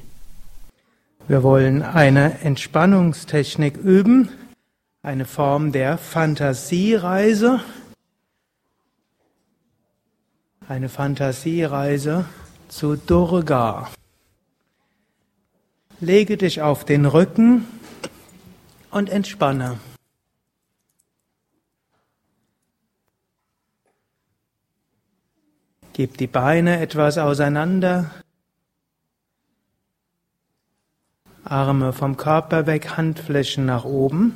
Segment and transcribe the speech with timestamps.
[1.29, 4.31] Wir wollen eine Entspannungstechnik üben,
[5.03, 7.61] eine Form der Fantasiereise,
[10.67, 12.25] eine Fantasiereise
[12.69, 13.91] zu Durga.
[16.01, 17.67] Lege dich auf den Rücken
[18.91, 19.79] und entspanne.
[25.93, 28.11] Gib die Beine etwas auseinander.
[31.45, 34.35] Arme vom Körper weg, Handflächen nach oben.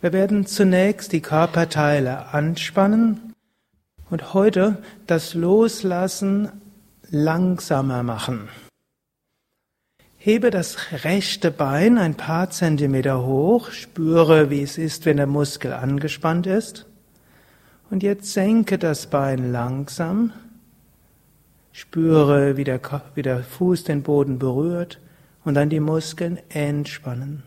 [0.00, 3.34] Wir werden zunächst die Körperteile anspannen
[4.10, 6.59] und heute das Loslassen
[7.10, 8.48] langsamer machen.
[10.16, 15.72] Hebe das rechte Bein ein paar Zentimeter hoch, spüre, wie es ist, wenn der Muskel
[15.72, 16.86] angespannt ist.
[17.90, 20.32] Und jetzt senke das Bein langsam,
[21.72, 22.80] spüre, wie der,
[23.14, 25.00] wie der Fuß den Boden berührt
[25.44, 27.42] und dann die Muskeln entspannen.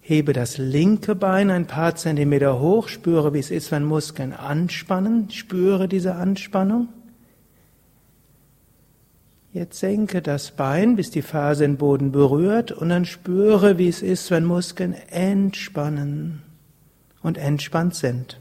[0.00, 5.30] Hebe das linke Bein ein paar Zentimeter hoch, spüre, wie es ist, wenn Muskeln anspannen,
[5.30, 6.88] spüre diese Anspannung.
[9.54, 14.02] Jetzt senke das Bein, bis die Ferse den Boden berührt und dann spüre, wie es
[14.02, 16.42] ist, wenn Muskeln entspannen
[17.22, 18.40] und entspannt sind.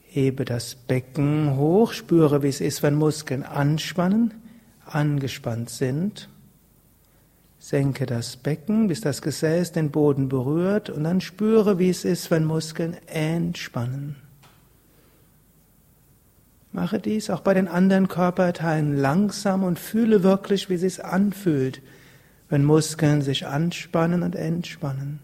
[0.00, 4.34] Hebe das Becken hoch, spüre, wie es ist, wenn Muskeln anspannen,
[4.84, 6.28] angespannt sind.
[7.60, 12.32] Senke das Becken, bis das Gesäß den Boden berührt und dann spüre, wie es ist,
[12.32, 14.21] wenn Muskeln entspannen.
[16.72, 21.82] Mache dies auch bei den anderen Körperteilen langsam und fühle wirklich, wie es sich anfühlt,
[22.48, 25.20] wenn Muskeln sich anspannen und entspannen.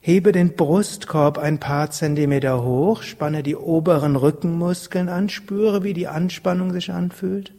[0.00, 6.08] Hebe den Brustkorb ein paar Zentimeter hoch, spanne die oberen Rückenmuskeln an, spüre, wie die
[6.08, 7.52] Anspannung sich anfühlt.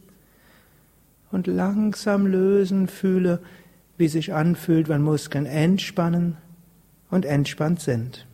[1.31, 3.39] Und langsam lösen, fühle,
[3.97, 6.37] wie sich anfühlt, wenn Muskeln entspannen
[7.09, 8.25] und entspannt sind.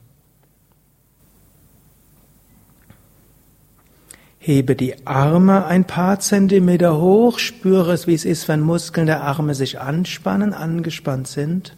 [4.45, 9.23] Hebe die Arme ein paar Zentimeter hoch, spüre es, wie es ist, wenn Muskeln der
[9.23, 11.75] Arme sich anspannen, angespannt sind.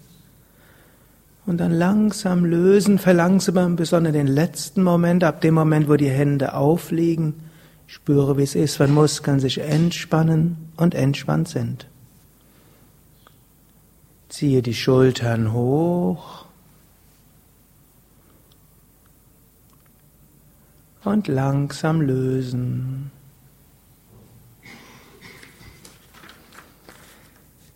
[1.46, 6.56] Und dann langsam lösen, verlangsamen, besonders den letzten Moment, ab dem Moment, wo die Hände
[6.56, 7.36] aufliegen.
[7.86, 11.88] Spüre, wie es ist, wenn Muskeln sich entspannen und entspannt sind.
[14.28, 16.47] Ziehe die Schultern hoch.
[21.08, 23.12] Und langsam lösen.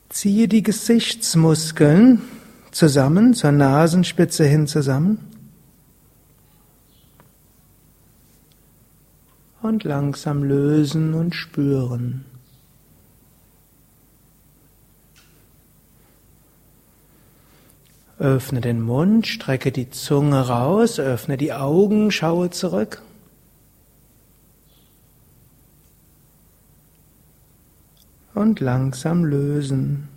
[0.09, 2.22] Ziehe die Gesichtsmuskeln
[2.72, 5.20] zusammen, zur Nasenspitze hin zusammen.
[9.62, 12.25] Und langsam lösen und spüren.
[18.20, 23.02] Öffne den Mund, strecke die Zunge raus, öffne die Augen, schaue zurück.
[28.34, 30.08] Und langsam lösen.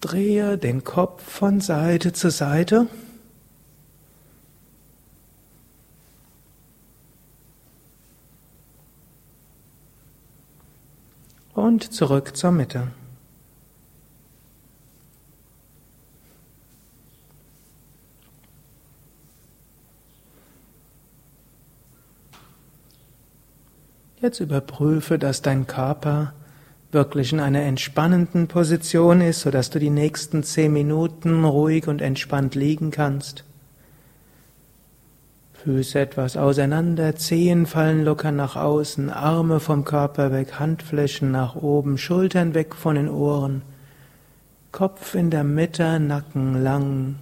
[0.00, 2.88] Drehe den Kopf von Seite zu Seite.
[11.54, 12.88] Und zurück zur Mitte.
[24.22, 26.32] Jetzt überprüfe, dass dein Körper
[26.92, 32.54] wirklich in einer entspannenden Position ist, sodass du die nächsten zehn Minuten ruhig und entspannt
[32.54, 33.42] liegen kannst.
[35.54, 41.98] Füße etwas auseinander, Zehen fallen locker nach außen, Arme vom Körper weg, Handflächen nach oben,
[41.98, 43.62] Schultern weg von den Ohren,
[44.70, 47.16] Kopf in der Mitte, Nacken lang.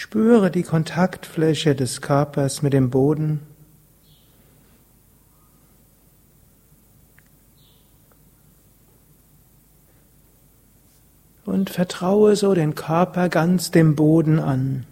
[0.00, 3.40] Spüre die Kontaktfläche des Körpers mit dem Boden.
[11.44, 14.86] Und vertraue so den Körper ganz dem Boden an.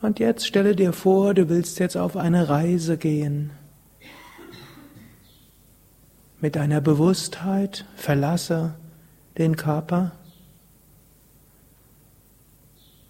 [0.00, 3.50] Und jetzt stelle dir vor, du willst jetzt auf eine Reise gehen.
[6.44, 8.74] Mit deiner Bewusstheit verlasse
[9.38, 10.12] den Körper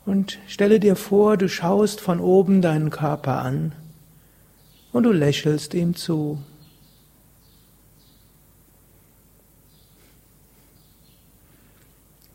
[0.06, 3.72] und stelle dir vor, du schaust von oben deinen Körper an
[4.92, 6.40] und du lächelst ihm zu.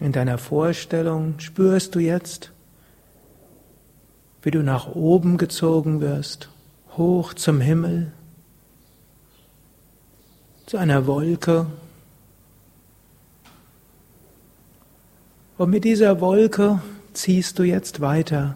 [0.02, 2.52] In deiner Vorstellung spürst du jetzt,
[4.42, 6.50] wie du nach oben gezogen wirst,
[6.98, 8.12] hoch zum Himmel,
[10.70, 11.66] zu einer Wolke.
[15.58, 16.80] Und mit dieser Wolke
[17.12, 18.56] ziehst du jetzt weiter.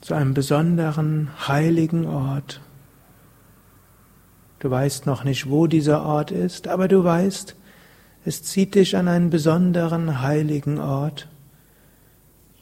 [0.00, 2.62] Zu einem besonderen heiligen Ort.
[4.60, 7.54] Du weißt noch nicht, wo dieser Ort ist, aber du weißt,
[8.24, 11.28] es zieht dich an einen besonderen heiligen Ort,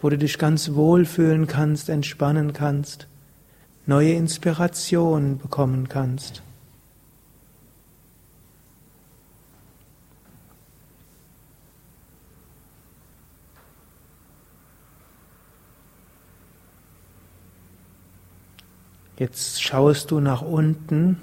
[0.00, 3.07] wo du dich ganz wohlfühlen kannst, entspannen kannst,
[3.88, 6.42] neue Inspiration bekommen kannst.
[19.16, 21.18] Jetzt schaust du nach unten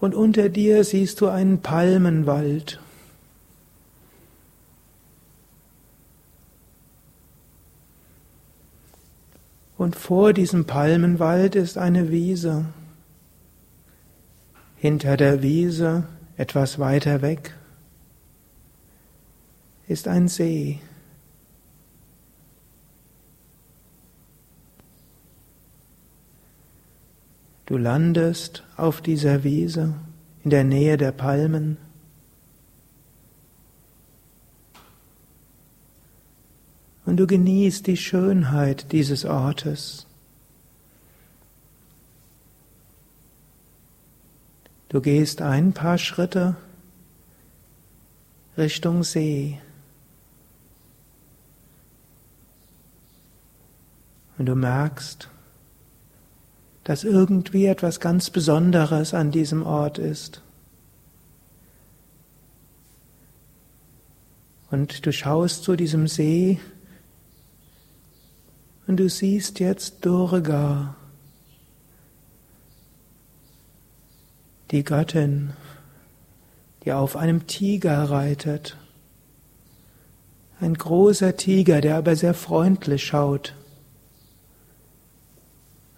[0.00, 2.81] und unter dir siehst du einen Palmenwald.
[9.82, 12.66] Und vor diesem Palmenwald ist eine Wiese.
[14.76, 16.04] Hinter der Wiese,
[16.36, 17.56] etwas weiter weg,
[19.88, 20.78] ist ein See.
[27.66, 29.94] Du landest auf dieser Wiese
[30.44, 31.76] in der Nähe der Palmen.
[37.04, 40.06] Und du genießt die Schönheit dieses Ortes.
[44.88, 46.56] Du gehst ein paar Schritte
[48.56, 49.58] Richtung See.
[54.38, 55.28] Und du merkst,
[56.84, 60.42] dass irgendwie etwas ganz Besonderes an diesem Ort ist.
[64.70, 66.60] Und du schaust zu diesem See
[68.86, 70.96] und du siehst jetzt Durga,
[74.70, 75.52] die Göttin,
[76.84, 78.76] die auf einem Tiger reitet.
[80.60, 83.54] Ein großer Tiger, der aber sehr freundlich schaut.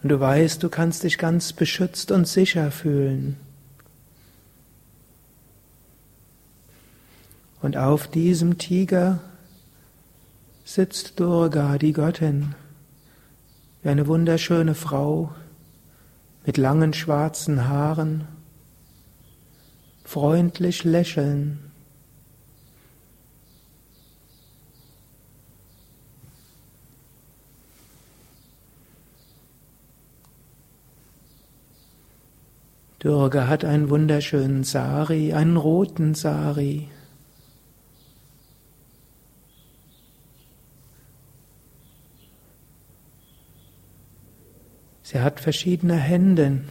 [0.02, 3.36] Und du weißt, du kannst dich ganz beschützt und sicher fühlen.
[7.62, 9.20] Und auf diesem Tiger
[10.64, 12.54] sitzt Durga, die Göttin,
[13.84, 15.30] wie eine wunderschöne Frau
[16.46, 18.26] mit langen schwarzen Haaren,
[20.04, 21.70] freundlich lächeln.
[33.00, 36.88] Durga hat einen wunderschönen Sari, einen roten Sari.
[45.04, 46.62] Sie hat verschiedene Hände.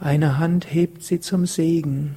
[0.00, 2.16] Eine Hand hebt sie zum Segen,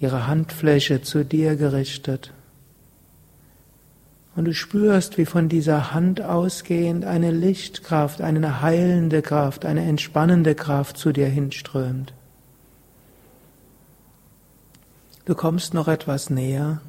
[0.00, 2.32] ihre Handfläche zu dir gerichtet.
[4.34, 10.56] Und du spürst, wie von dieser Hand ausgehend eine Lichtkraft, eine heilende Kraft, eine entspannende
[10.56, 12.14] Kraft zu dir hinströmt.
[15.24, 16.80] Du kommst noch etwas näher.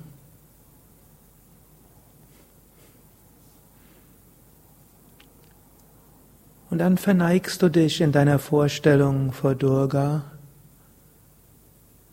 [6.72, 10.24] Und dann verneigst du dich in deiner Vorstellung vor Durga,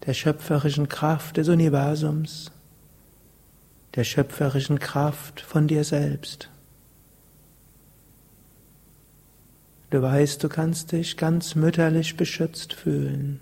[0.04, 2.50] der schöpferischen Kraft des Universums
[3.94, 6.50] der schöpferischen Kraft von dir selbst.
[9.90, 13.40] Du weißt, du kannst dich ganz mütterlich beschützt fühlen.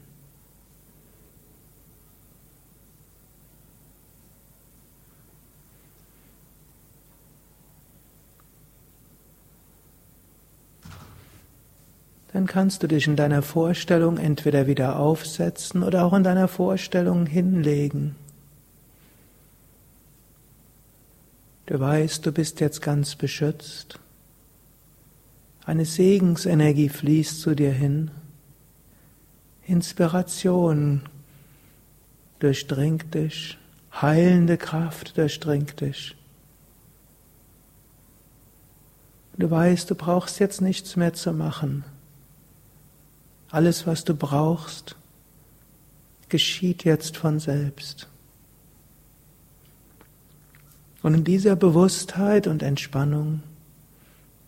[12.37, 17.25] Dann kannst du dich in deiner Vorstellung entweder wieder aufsetzen oder auch in deiner Vorstellung
[17.25, 18.15] hinlegen.
[21.65, 23.99] Du weißt, du bist jetzt ganz beschützt.
[25.65, 28.11] Eine Segensenergie fließt zu dir hin.
[29.67, 31.05] Inspiration
[32.39, 33.57] durchdringt dich,
[33.95, 36.15] heilende Kraft durchdringt dich.
[39.39, 41.83] Du weißt, du brauchst jetzt nichts mehr zu machen.
[43.51, 44.97] Alles, was du brauchst,
[46.29, 48.09] geschieht jetzt von selbst.
[51.03, 53.43] Und in dieser Bewusstheit und Entspannung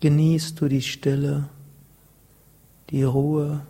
[0.01, 1.49] genießt du die Stille,
[2.89, 3.65] die Ruhe,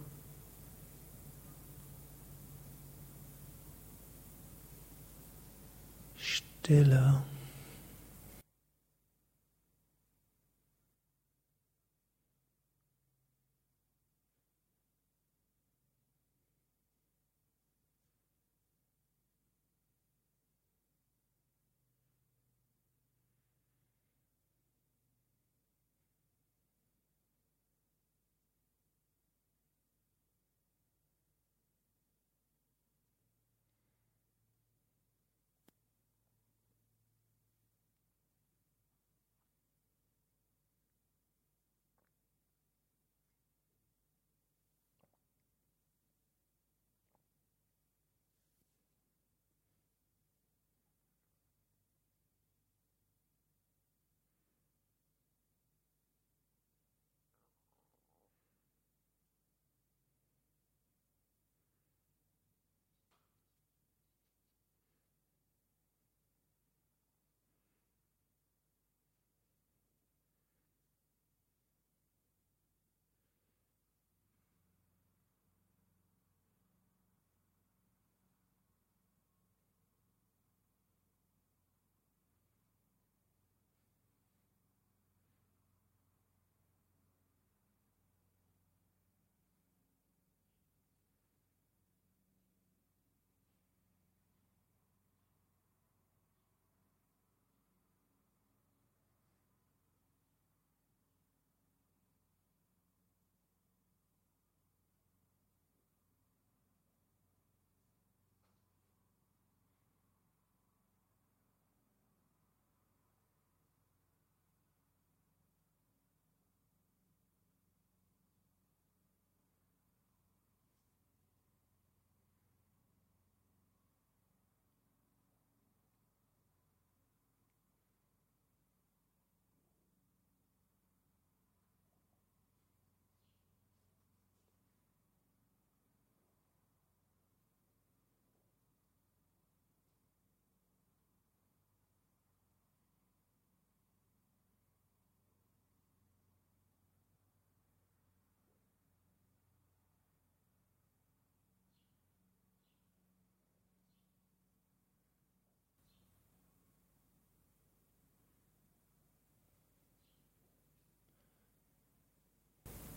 [6.18, 7.22] Stille.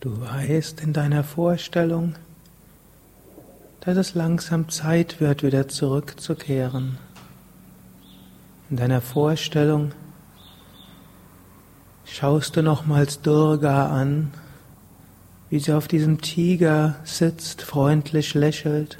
[0.03, 2.15] Du weißt in deiner Vorstellung,
[3.79, 6.97] dass es langsam Zeit wird, wieder zurückzukehren.
[8.69, 9.93] In deiner Vorstellung
[12.03, 14.33] schaust du nochmals Durga an,
[15.49, 18.97] wie sie auf diesem Tiger sitzt, freundlich lächelt,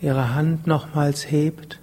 [0.00, 1.80] ihre Hand nochmals hebt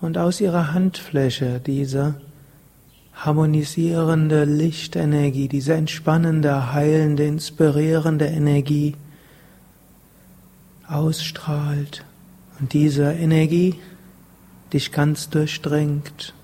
[0.00, 2.16] und aus ihrer Handfläche diese
[3.14, 8.96] harmonisierende Lichtenergie, diese entspannende, heilende, inspirierende Energie
[10.88, 12.04] ausstrahlt
[12.60, 13.76] und diese Energie
[14.72, 16.34] dich ganz durchdringt.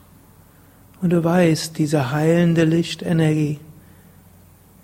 [1.01, 3.61] Und du weißt, diese heilende Lichtenergie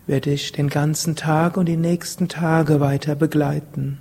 [0.06, 3.98] wird dich den ganzen Tag und die nächsten Tage weiter begleiten.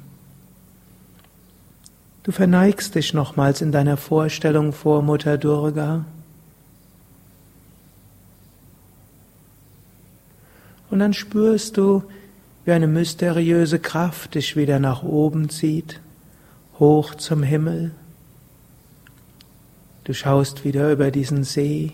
[2.24, 6.06] Du verneigst dich nochmals in deiner Vorstellung vor Mutter Durga
[10.94, 12.04] Und dann spürst du,
[12.66, 16.00] wie eine mysteriöse Kraft dich wieder nach oben zieht,
[16.78, 17.90] hoch zum Himmel.
[20.04, 21.94] Du schaust wieder über diesen See,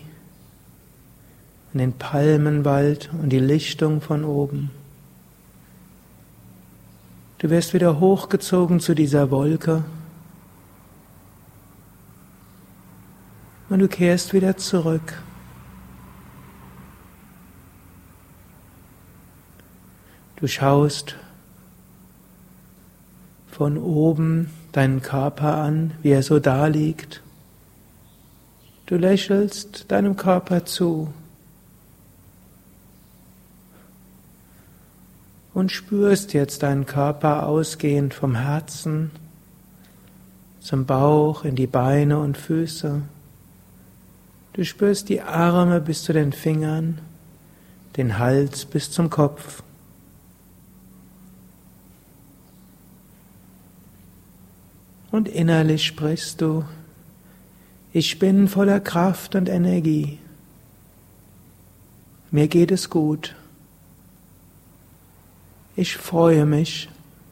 [1.72, 4.70] in den Palmenwald und die Lichtung von oben.
[7.38, 9.82] Du wirst wieder hochgezogen zu dieser Wolke
[13.70, 15.22] und du kehrst wieder zurück.
[20.40, 21.16] Du schaust
[23.50, 27.22] von oben deinen Körper an, wie er so da liegt.
[28.86, 31.12] Du lächelst deinem Körper zu.
[35.52, 39.10] und spürst jetzt deinen Körper ausgehend vom Herzen
[40.60, 43.02] zum Bauch, in die Beine und Füße.
[44.52, 47.00] Du spürst die Arme bis zu den Fingern,
[47.96, 49.62] den Hals bis zum Kopf.
[55.10, 56.64] Und innerlich sprichst du,
[57.92, 60.18] ich bin voller Kraft und Energie.
[62.30, 63.34] Mir geht es gut.
[65.74, 66.88] Ich freue mich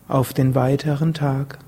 [0.09, 1.59] auf den weiteren Tag.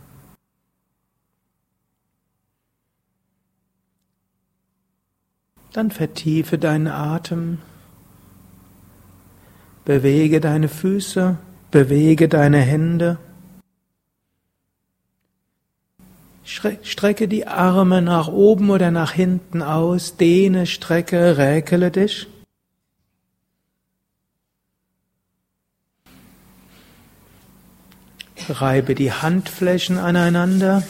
[5.73, 7.59] Dann vertiefe deinen Atem,
[9.85, 11.39] bewege deine Füße,
[11.71, 13.19] bewege deine Hände,
[16.51, 22.27] strecke die Arme nach oben oder nach hinten aus, dehne, strecke, räkele dich.
[28.49, 30.83] Reibe die Handflächen aneinander.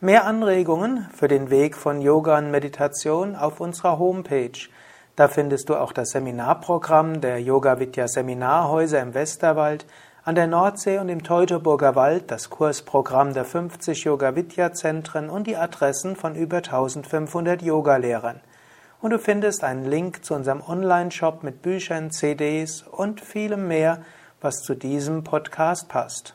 [0.00, 4.68] Mehr Anregungen für den Weg von Yoga und Meditation auf unserer Homepage.
[5.16, 9.84] Da findest du auch das Seminarprogramm der Yoga Vidya Seminarhäuser im Westerwald
[10.24, 16.16] an der Nordsee und im Teutoburger Wald das Kursprogramm der 50 Yoga-Vidya-Zentren und die Adressen
[16.16, 18.40] von über 1500 Yogalehrern.
[19.00, 24.02] Und du findest einen Link zu unserem Online-Shop mit Büchern, CDs und vielem mehr,
[24.40, 26.34] was zu diesem Podcast passt.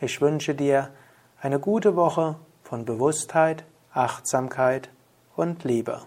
[0.00, 0.90] Ich wünsche dir
[1.40, 4.90] eine gute Woche von Bewusstheit, Achtsamkeit
[5.36, 6.02] und Liebe.